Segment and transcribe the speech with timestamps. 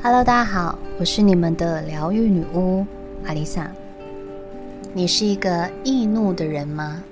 [0.00, 2.86] Hello，大家好，我是你们的疗愈女巫
[3.26, 3.68] 阿丽萨。
[4.94, 7.02] 你是一个易怒的人吗？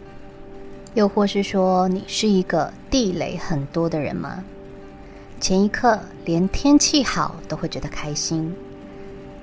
[0.95, 4.45] 又或是说你是一个地雷很多的人吗？
[5.41, 8.55] 前一刻连天气好都会觉得开心，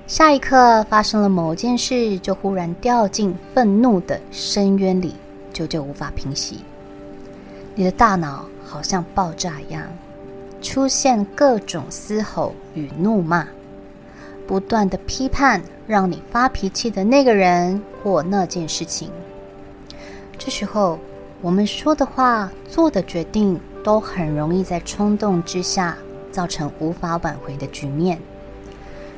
[0.06, 5.14] 下一刻发生了某件事就忽然掉进愤怒的深渊里，
[5.52, 6.60] 久久无法平息。
[7.74, 9.82] 你的大脑好像爆炸一样。
[10.64, 13.46] 出现各种嘶吼与怒骂，
[14.46, 19.10] 不断的批判让你发脾气的那个人或那件事情。
[20.38, 20.98] 这时候，
[21.42, 25.96] 我们说的话、做的决定，都很容易在冲动之下
[26.32, 28.18] 造成无法挽回的局面，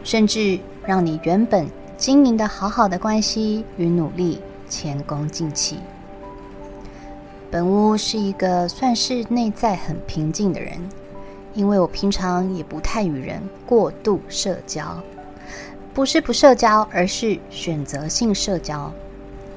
[0.02, 5.78] 甚至让你原本经营的好好的关系与努力前功尽弃。
[7.52, 10.76] 本屋是一个算是内在很平静的人。
[11.57, 15.02] 因为我平常也不太与人过度社交，
[15.95, 18.93] 不是不社交，而是选择性社交。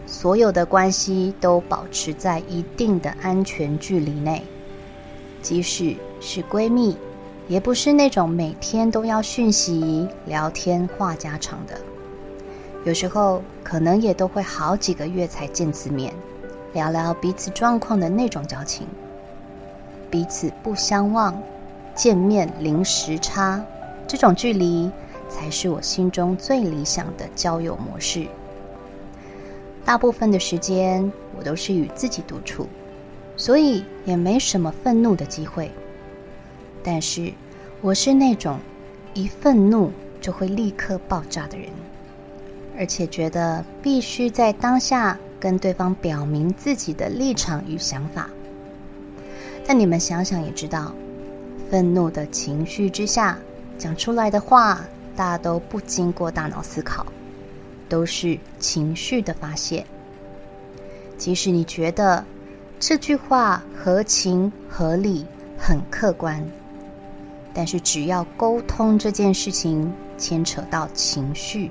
[0.05, 4.41] 所有的关系都保持在一定的安全距离内，
[5.41, 6.97] 即使是闺蜜，
[7.49, 11.73] 也不是那种每天都要讯息、聊天、话家常的。
[12.85, 16.13] 有时候可能也都会好几个月才见次面，
[16.71, 18.87] 聊聊彼此状况的那种交情，
[20.09, 21.37] 彼此不相忘。
[21.99, 23.61] 见面零时差，
[24.07, 24.89] 这种距离
[25.27, 28.25] 才是我心中最理想的交友模式。
[29.83, 32.69] 大部分的时间我都是与自己独处，
[33.35, 35.69] 所以也没什么愤怒的机会。
[36.81, 37.33] 但是
[37.81, 38.57] 我是那种
[39.13, 41.67] 一愤怒就会立刻爆炸的人，
[42.77, 48.29] 而且觉得必须在当下跟对方表明自己的立场与想法。
[49.67, 50.93] 但你们想想也知道。
[51.69, 53.37] 愤怒的情绪之下，
[53.77, 54.81] 讲出来的话，
[55.15, 57.05] 大都不经过大脑思考，
[57.87, 59.85] 都是情绪的发泄。
[61.17, 62.25] 即使你觉得
[62.79, 65.25] 这句话合情合理、
[65.57, 66.43] 很客观，
[67.53, 71.69] 但是只要沟通这件事情牵扯到情绪，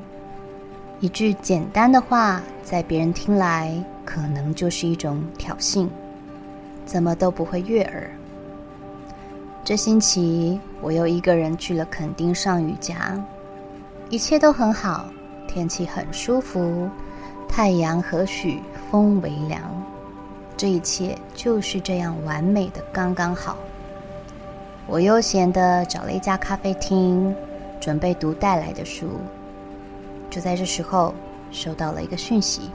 [1.01, 5.89] 一句简单的话，在别人听来可能就是一种挑衅，
[6.84, 8.11] 怎么都不会悦耳。
[9.65, 13.23] 这星期我又一个人去了垦丁上瑜伽，
[14.09, 15.07] 一切都很好，
[15.47, 16.89] 天气很舒服，
[17.47, 18.59] 太阳和煦，
[18.91, 19.61] 风微凉，
[20.57, 23.59] 这一切就是这样完美的刚刚好。
[24.87, 27.35] 我悠闲的找了一家咖啡厅，
[27.79, 29.07] 准备读带来的书。
[30.31, 31.15] 就在这时候，
[31.51, 32.71] 收到了一个讯息，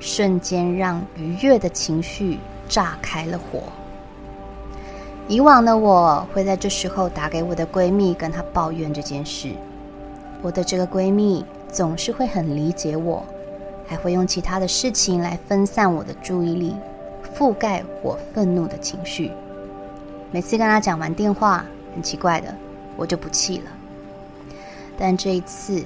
[0.00, 3.62] 瞬间让愉悦的情绪炸开了火。
[5.30, 9.52] 以往的我会在这时候打给我的闺蜜，跟她抱怨这件事。
[10.42, 13.24] 我的这个闺蜜总是会很理解我，
[13.86, 16.74] 还会用其他的事情来分散我的注意力，
[17.32, 19.30] 覆盖我愤怒的情绪。
[20.32, 21.64] 每次跟她讲完电话，
[21.94, 22.52] 很奇怪的，
[22.96, 23.70] 我就不气了。
[24.98, 25.80] 但这一次，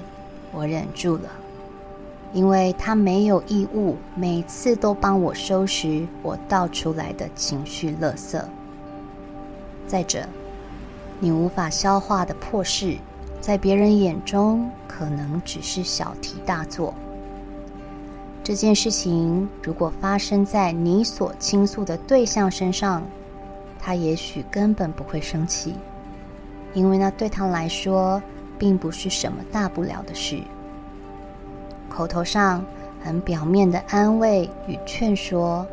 [0.53, 1.29] 我忍住了，
[2.33, 8.41] 因为她没有义务每次都帮我收拾我倒出来的情绪垃圾。
[9.87, 10.27] 再者，
[11.21, 12.97] 你无法消化的破事，
[13.41, 16.95] 在别人眼中可能只是小题大做。
[18.43, 23.03] 这件事情如果发生在你所倾诉的对象身上，
[23.79, 25.75] 他也许根本不会生气，
[26.75, 28.23] 因为那对他来说
[28.59, 30.41] 并不是什么大不了的事。
[31.89, 32.65] 口头上
[33.03, 35.67] 很表面的安慰与劝说，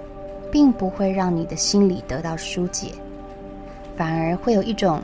[0.51, 2.93] 并不会让你的心里得到疏解。
[3.95, 5.01] 反而会有一种，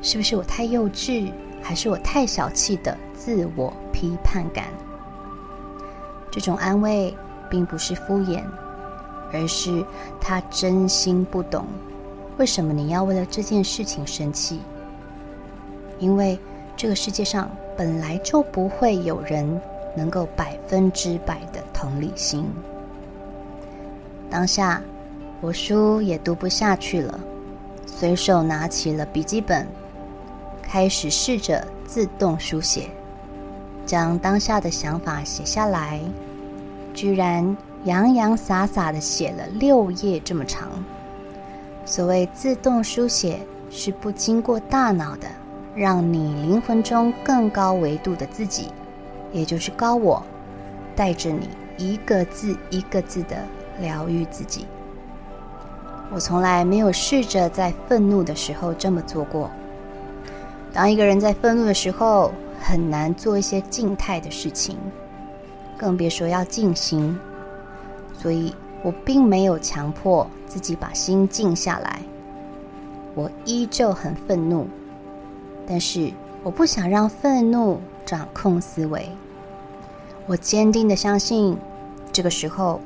[0.00, 1.30] 是不是我太幼稚，
[1.62, 4.66] 还是我太小气的自我批判感。
[6.30, 7.14] 这种安慰
[7.50, 8.42] 并不是敷衍，
[9.32, 9.84] 而是
[10.20, 11.66] 他真心不懂
[12.38, 14.60] 为什么你要为了这件事情生气。
[15.98, 16.38] 因为
[16.76, 19.60] 这个世界上本来就不会有人
[19.94, 22.44] 能够百分之百的同理心。
[24.30, 24.82] 当下
[25.40, 27.20] 我书也读不下去了。
[28.02, 29.64] 随手拿起了笔记本，
[30.60, 32.88] 开始试着自动书写，
[33.86, 36.00] 将当下的想法写下来，
[36.92, 40.68] 居然洋洋洒洒的写了六页这么长。
[41.84, 43.38] 所谓自动书写，
[43.70, 45.28] 是不经过大脑的，
[45.72, 48.70] 让你灵魂中更高维度的自己，
[49.32, 50.20] 也就是高我，
[50.96, 53.36] 带着你一个字一个字的
[53.80, 54.66] 疗愈自己。
[56.14, 59.50] 我从来没有试着在愤怒的时候这么做过。
[60.72, 62.30] 当一个人在愤怒的时候，
[62.60, 64.76] 很难做一些静态的事情，
[65.78, 67.18] 更别说要静心。
[68.14, 72.00] 所以我并没有强迫自己把心静下来，
[73.14, 74.66] 我依旧很愤怒，
[75.66, 76.12] 但是
[76.42, 79.08] 我不想让愤怒掌控思维。
[80.26, 81.56] 我坚定的相信，
[82.12, 82.80] 这个时候，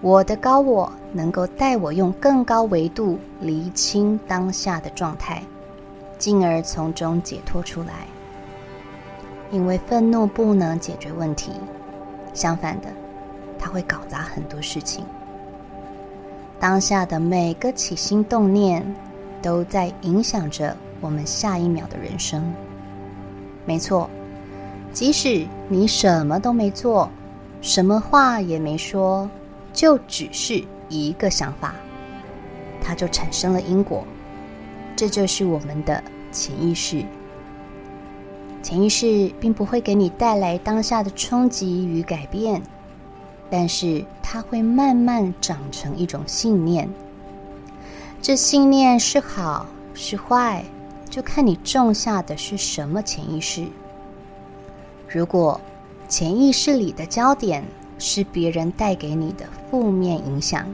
[0.00, 5.42] 我的高我能够带我用更高维度厘清当下的状态，
[6.18, 8.06] 进而从中解脱出来。
[9.50, 11.52] 因为愤怒不能解决问题，
[12.34, 12.88] 相反的，
[13.58, 15.04] 它会搞砸很多事情。
[16.58, 18.84] 当下的每个起心动念，
[19.40, 22.42] 都在影响着我们下一秒的人生。
[23.64, 24.10] 没错。
[24.92, 27.10] 即使你什么都没做，
[27.60, 29.28] 什么话也没说，
[29.72, 31.74] 就只是一个想法，
[32.82, 34.04] 它就产生了因果。
[34.96, 37.04] 这就是我们的潜意识。
[38.62, 42.62] 潜意识并不会给你带来当下的冲击与改变，
[43.50, 46.88] 但是它会慢慢长成一种信念。
[48.22, 50.64] 这信念是好是坏，
[51.10, 53.66] 就看你种下的是什么潜意识。
[55.08, 55.60] 如果
[56.08, 57.62] 潜意识里的焦点
[58.06, 60.66] 是别人带给你的负面影响，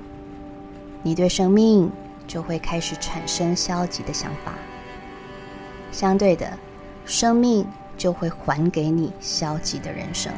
[1.00, 1.88] 你对生命
[2.26, 4.54] 就会开始产生消极的想法。
[5.92, 6.58] 相对的，
[7.06, 7.64] 生命
[7.96, 10.32] 就会还给你消极的人生。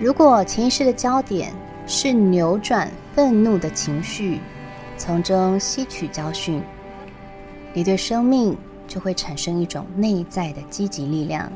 [0.00, 1.52] 如果潜意识的焦点
[1.86, 4.40] 是扭转愤怒的情绪，
[4.96, 6.62] 从中吸取教训，
[7.74, 8.56] 你对生命
[8.88, 11.52] 就会产生一种内在的积极力量。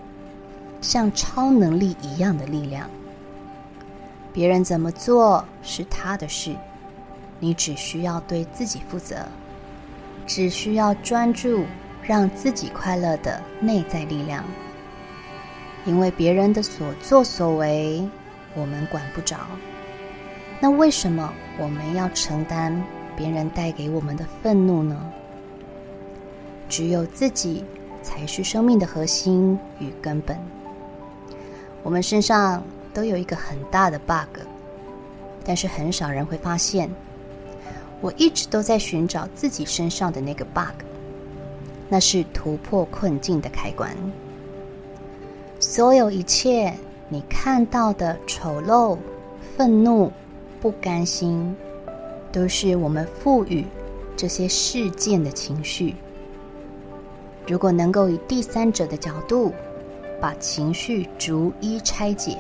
[0.83, 2.89] 像超能力一样的力量，
[4.38, 6.55] 别人怎么做是他的事，
[7.40, 9.17] 你只需要对自己负责，
[10.29, 11.64] 只需要专注
[12.05, 14.44] 让自己快乐的内在力量。
[15.85, 18.08] 因为别人的所作所为，
[18.55, 19.38] 我们管不着。
[20.61, 22.81] 那为什么我们要承担
[23.17, 25.05] 别人带给我们的愤怒呢？
[26.69, 27.64] 只有自己
[28.05, 30.38] 才是生命的核心与根本。
[31.82, 32.62] 我们身上
[32.99, 34.41] 都有一个很大的 bug，
[35.45, 36.91] 但是很少人会发现。
[38.00, 40.83] 我一直都在寻找自己身上的那个 bug，
[41.89, 43.97] 那是突破困境的开关。
[45.61, 46.75] 所有一切
[47.09, 48.99] 你看到的丑陋、
[49.56, 50.11] 愤怒、
[50.61, 51.55] 不甘心，
[52.33, 53.65] 都是我们赋予
[54.17, 55.95] 这些事件的情绪。
[57.47, 59.53] 如果能够以第三者的角度，
[60.21, 62.37] 把情绪逐一拆解，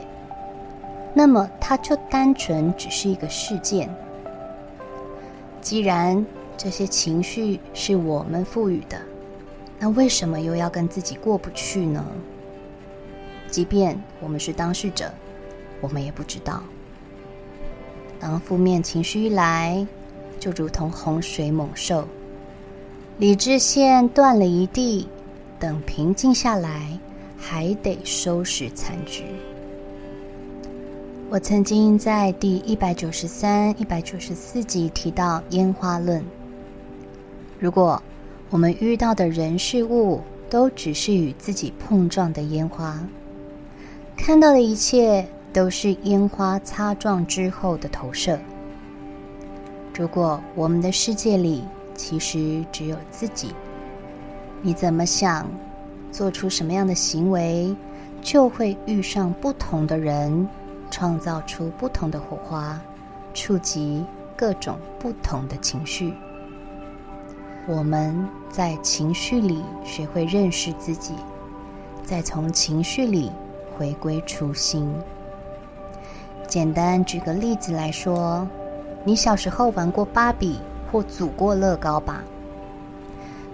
[1.18, 3.92] 那么它就单纯只是一个事件。
[5.60, 6.24] 既然
[6.56, 8.96] 这些情绪是我们赋予的，
[9.80, 12.06] 那为什么又要跟自己过不去呢？
[13.50, 15.12] 即便我们是当事者，
[15.80, 16.62] 我们也不知道。
[18.20, 19.84] 当负面情绪一来，
[20.38, 22.06] 就如同洪水猛兽，
[23.18, 25.08] 理智线断了一地，
[25.58, 26.96] 等平静下来。
[27.40, 29.24] 还得收拾残局。
[31.30, 36.24] 我曾经在第一百九十三、一百九十四集提到烟花论。
[37.58, 38.02] 如果
[38.48, 42.98] 我们遇到的人事物都只是与自己碰撞的烟花，
[44.16, 48.38] 看到的一切都是烟花擦撞之后的投射。
[49.94, 51.62] 如果我们的世界里
[51.94, 53.52] 其实只有自己，
[54.62, 55.46] 你怎么想？
[56.10, 57.76] 做出什么样的行为，
[58.22, 60.48] 就会遇上不同的人，
[60.90, 62.80] 创造出不同的火花，
[63.34, 64.04] 触及
[64.36, 66.14] 各种不同的情绪。
[67.66, 71.14] 我们在情绪里学会认识自己，
[72.02, 73.30] 再从情绪里
[73.76, 74.90] 回归初心。
[76.46, 78.48] 简单举个例子来说，
[79.04, 80.58] 你小时候玩过芭比
[80.90, 82.22] 或组过乐高吧？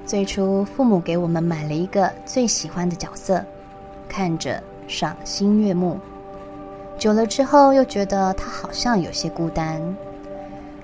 [0.06, 3.44] 最初，父母给我们买了一个最喜欢的角色，
[4.08, 5.98] 看着赏心悦目。
[7.04, 9.78] 久了之后，又觉得他好像有些孤单。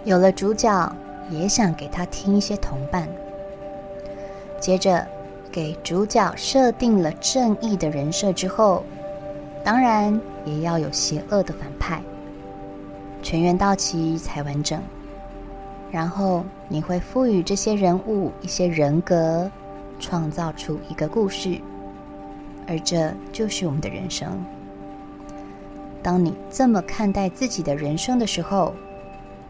[0.04, 0.94] 有了主角，
[1.30, 3.08] 也想给他听一些同伴。
[4.60, 5.06] 接着，
[5.50, 8.84] 给主角设定了正义的人设之后，
[9.64, 12.02] 当然也要有邪恶的反派，
[13.22, 14.78] 全员到齐才完整。
[15.90, 19.50] 然后你会赋予这些人物一些人格，
[19.98, 21.58] 创造出一个故事，
[22.68, 24.28] 而这就是我们的人生。
[26.02, 28.74] 当你这么看待自己的人生的时候，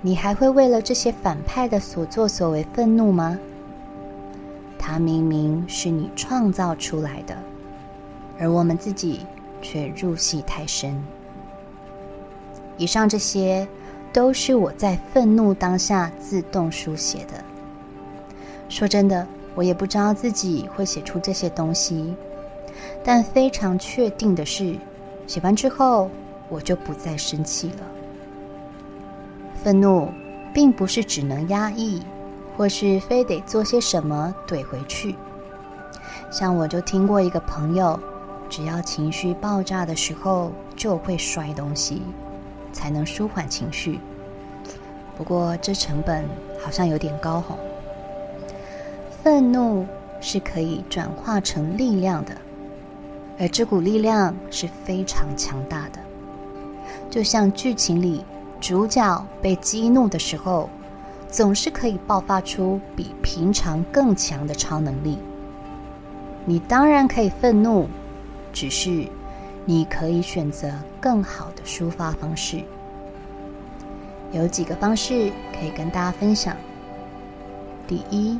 [0.03, 3.39] 你还会为了这些反派的所作所为愤怒吗？
[4.79, 7.37] 它明明是你创造出来的，
[8.39, 9.27] 而我们自己
[9.61, 11.01] 却入戏太深。
[12.77, 13.69] 以上这些
[14.13, 17.45] 都是我在愤怒当下自动书写的。
[18.71, 22.15] 说真的，我也不知道自己会写出这些东西，
[23.05, 24.75] 但非常确定的是，
[25.27, 26.11] 写完之后
[26.51, 27.87] 我就不再生气了。
[29.65, 30.11] 愤怒
[30.53, 32.03] 并不是只能压抑。
[32.57, 35.15] 或是非得做些什么怼回去，
[36.31, 37.99] 像我就听过一个朋友，
[38.51, 42.03] 只要情绪爆炸的时候就会摔东西，
[42.71, 43.99] 才能舒缓情绪。
[45.17, 46.29] 不过这成本
[46.63, 47.59] 好像有点高吼。
[49.23, 49.87] 愤怒
[50.21, 52.37] 是可以转化成力量的，
[53.39, 55.99] 而这股力量是非常强大的，
[57.11, 58.25] 就像剧情里
[58.61, 60.71] 主角被激怒的时候。
[61.33, 65.17] 总是可以爆发出比平常更强的超能力。
[66.45, 67.87] 你当然可以愤怒，
[68.53, 69.07] 只是
[69.65, 70.69] 你可以选择
[71.01, 72.65] 更好的抒发方式。
[74.33, 76.57] 有几个方式可以跟大家分享。
[77.87, 78.37] 第一，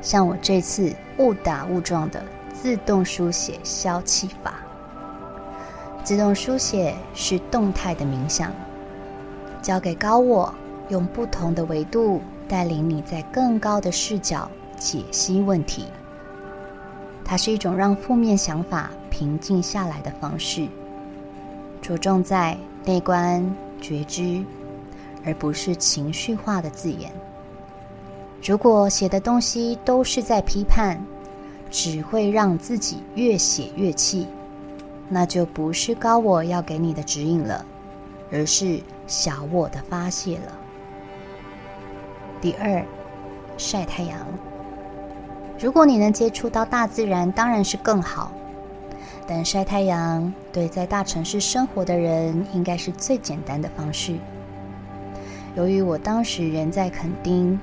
[0.00, 4.65] 像我这次误打误撞的自动书写消气法。
[6.06, 8.52] 自动书写是动态的冥想，
[9.60, 10.54] 交给高我。
[10.88, 14.48] 用不同的维度带领你在更高的视角
[14.78, 15.86] 解析问题。
[17.24, 20.68] 它是一种让负面想法平静下来的方式，
[21.82, 23.44] 着重在内观
[23.80, 24.44] 觉知，
[25.24, 27.10] 而不是情绪化的字眼。
[28.40, 31.04] 如果写的东西都是在批判，
[31.68, 34.28] 只会让自己越写越气，
[35.08, 37.64] 那就不是高我要给你的指引了，
[38.32, 40.52] 而是小我的发泄了。
[42.40, 42.84] 第二，
[43.56, 44.18] 晒太阳。
[45.58, 48.30] 如果你能接触到大自然，当然是更好。
[49.28, 54.16] 但晒太阳对在大城市生活的人，应该是最简单的方式。
[55.56, 57.58] 由于我当时人在垦丁，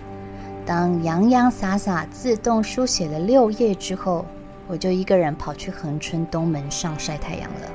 [0.66, 4.26] 当洋洋洒洒自动书写了六页之后，
[4.74, 7.70] 我就一个人跑去恒春东门上晒太阳了。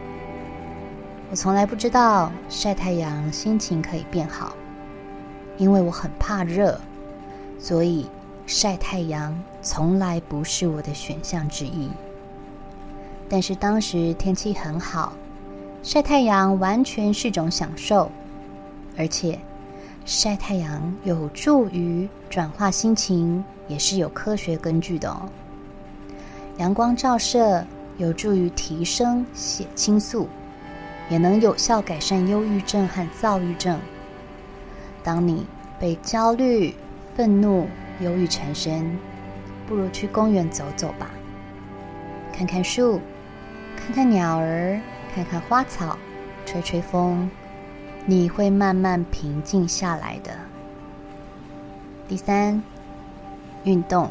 [1.30, 4.52] 我从来不知道晒太阳心情可以变好，
[5.58, 6.76] 因为我很怕热。
[7.56, 8.04] 所以，
[8.48, 11.88] 晒太阳从来不是我的选项之一。
[13.28, 15.12] 但是当时天气很好，
[15.84, 18.10] 晒太阳完全是种享受，
[18.96, 19.38] 而且
[20.04, 25.28] 晒太阳有助于转化心情，也是有科学根据的哦。
[26.58, 27.64] 阳光照射
[27.98, 30.28] 有助于提升血清素，
[31.08, 33.78] 也能有效改善忧郁症和躁郁症。
[35.04, 35.46] 当你
[35.78, 36.74] 被焦虑，
[37.14, 37.68] 愤怒、
[38.00, 38.98] 忧郁缠身，
[39.68, 41.08] 不如去公园走走吧，
[42.32, 43.00] 看看树，
[43.76, 44.80] 看看鸟儿，
[45.14, 45.96] 看看花草，
[46.44, 47.30] 吹吹风，
[48.04, 50.32] 你会慢慢平静下来的。
[52.08, 52.60] 第三，
[53.62, 54.10] 运动，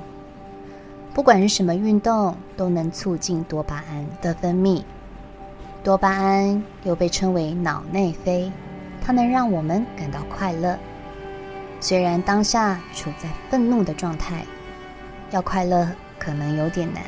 [1.17, 4.83] 不管是什么运动，都能促进多巴胺的分泌。
[5.83, 8.51] 多巴胺又被称为脑内啡，
[9.01, 10.77] 它能让我们感到快乐。
[11.79, 14.45] 虽然当下处在愤怒的状态，
[15.31, 17.01] 要快乐可能有点难，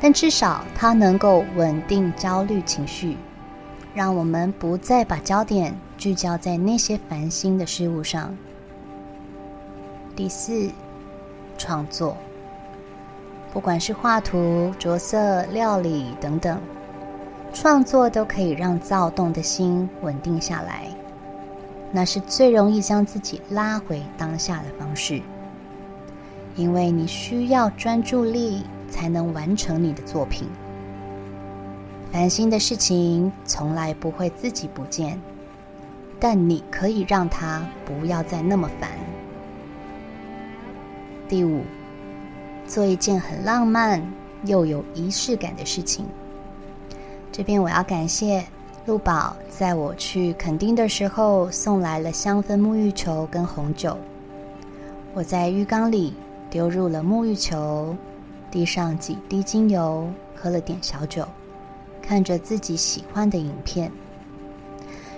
[0.00, 3.18] 但至少它能够稳定焦虑情绪，
[3.92, 8.34] 让我们不再把焦点聚焦在那些烦心的事物上。
[10.16, 10.70] 第四，
[11.58, 12.16] 创作，
[13.52, 16.60] 不管是画图、着色、料理等等，
[17.52, 20.86] 创作都可以让躁动的心稳定下来。
[21.90, 25.22] 那是最容易将自己拉回当下的方式，
[26.54, 30.46] 因为你需要专注力才能完成你的作品。
[32.12, 35.18] 烦心的事情从来不会自己不见，
[36.20, 38.90] 但你可以让它不要再那么烦。
[41.26, 41.62] 第五，
[42.68, 44.00] 做一件很浪漫
[44.44, 46.06] 又有仪式感的事情。
[47.32, 48.44] 这边我要感谢。
[48.86, 53.98] 陆宝在我去垦丁的时候送来了香氛沐浴球跟红酒。
[55.12, 56.14] 我在浴缸里
[56.48, 57.94] 丢入了沐浴球，
[58.50, 61.28] 滴上几滴精油，喝了点小酒，
[62.00, 63.92] 看着自己喜欢的影片。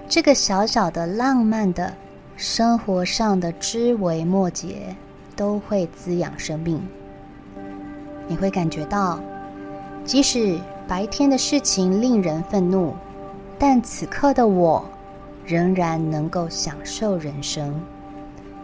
[0.08, 1.94] 这个小小的浪漫的
[2.36, 4.96] 生活上的枝微末节，
[5.36, 6.82] 都会滋养生命。
[8.30, 9.18] 你会感觉到，
[10.04, 10.56] 即使
[10.86, 12.94] 白天的事情令人愤怒。
[13.58, 14.88] 但此刻的我，
[15.44, 17.74] 仍然能够享受人生，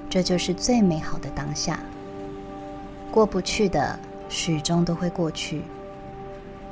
[0.08, 1.80] 这就是最美好的当下。
[3.10, 5.62] 过不去的，始终都会过去。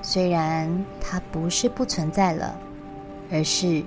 [0.00, 2.56] 虽然它不是不存在了，
[3.32, 3.82] 而是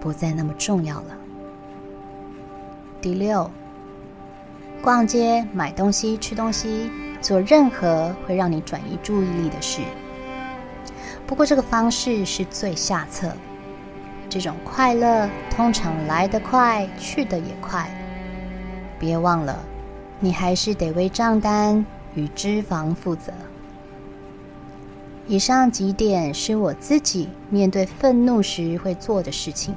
[0.00, 1.16] 不再那么重要了。
[3.02, 3.50] 第六，
[4.82, 6.90] 逛街、买东西、吃东西，
[7.20, 9.80] 做任何会让你转移注意力的事。
[11.26, 13.32] 不过这个方式是最下策。
[14.28, 17.88] 这种快乐通常来得快，去得也快。
[18.98, 19.58] 别忘了，
[20.20, 21.84] 你还是得为账单
[22.14, 23.32] 与脂肪负责。
[25.26, 29.74] 以上几点是我自己面对愤怒时会做的事情，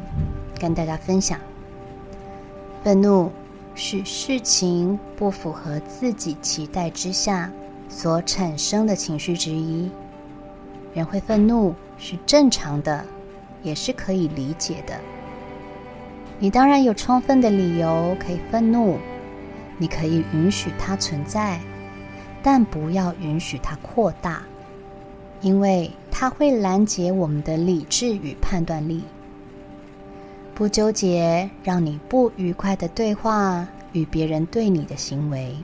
[0.60, 1.40] 跟大家分享。
[2.84, 3.32] 愤怒
[3.76, 7.52] 是事情不符合自己期待之下
[7.90, 9.90] 所产生的情绪之一。
[10.94, 13.04] 人会愤怒是正常的，
[13.64, 14.94] 也是可以理解的。
[16.40, 18.98] 你当然有充分的理由可以愤怒，
[19.78, 21.60] 你可以允许它存在，
[22.44, 24.44] 但不要允许它扩大。
[25.42, 29.04] 因为它会拦截我们的理智与判断力，
[30.56, 35.56] 不纠结让你不愉快的对话与别人对你的行为，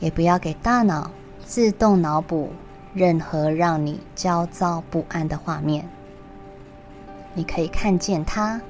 [0.00, 1.10] 也不要给大脑
[1.44, 2.50] 自动脑补
[2.92, 5.88] 任何让你焦躁不安的画面。
[7.34, 8.60] 你可以看见它，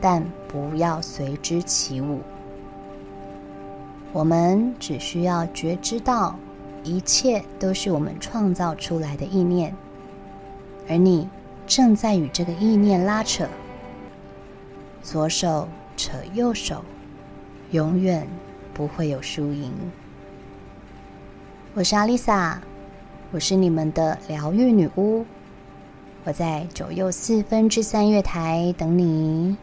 [0.00, 2.20] 但不要随之起舞。
[4.12, 6.34] 我们只需要觉知到。
[6.84, 9.72] 一切都是我们创造出来的意念，
[10.88, 11.28] 而你
[11.64, 13.46] 正在与这个意念拉扯，
[15.02, 16.84] 左手扯右手，
[17.72, 18.26] 永远
[18.72, 19.72] 不会有输赢。
[21.74, 22.60] 我是阿丽萨，
[23.32, 25.26] 我是你们的疗愈女巫，
[26.24, 29.56] 我在九又四分之三月台等你。